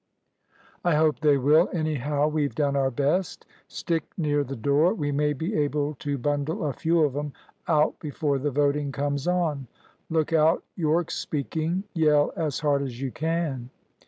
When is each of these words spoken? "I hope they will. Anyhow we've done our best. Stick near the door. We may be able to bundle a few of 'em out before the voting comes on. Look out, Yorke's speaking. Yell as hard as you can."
"I 0.83 0.95
hope 0.95 1.19
they 1.19 1.37
will. 1.37 1.69
Anyhow 1.71 2.27
we've 2.27 2.55
done 2.55 2.75
our 2.75 2.89
best. 2.89 3.45
Stick 3.67 4.03
near 4.17 4.43
the 4.43 4.55
door. 4.55 4.95
We 4.95 5.11
may 5.11 5.31
be 5.33 5.53
able 5.53 5.93
to 5.99 6.17
bundle 6.17 6.65
a 6.65 6.73
few 6.73 7.03
of 7.03 7.15
'em 7.15 7.33
out 7.67 7.99
before 7.99 8.39
the 8.39 8.49
voting 8.49 8.91
comes 8.91 9.27
on. 9.27 9.67
Look 10.09 10.33
out, 10.33 10.63
Yorke's 10.75 11.19
speaking. 11.19 11.83
Yell 11.93 12.33
as 12.35 12.61
hard 12.61 12.81
as 12.81 12.99
you 12.99 13.11
can." 13.11 13.69